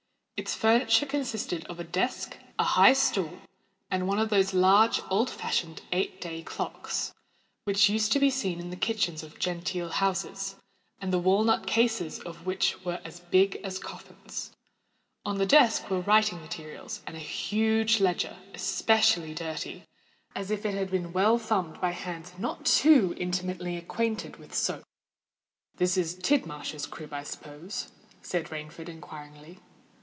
[0.37, 3.37] Its furniture consisted of a desk, a high stool,
[3.91, 7.13] and one of those large, old fashioned eight day clocks,
[7.63, 10.55] which used to be seen in the kitchens of genteel houses,
[10.99, 14.51] and the wall nut cases of which were as big as coffins.
[15.25, 19.83] On the desk were writing materials, and a huge ledger, especially dirty,
[20.35, 24.87] as if it had been well thumbed by hands not too intimately acquainted with soap.
[25.75, 27.91] "This is Tidmarsh's crib, I suppose?"
[28.23, 29.59] said Rainford inquiringly.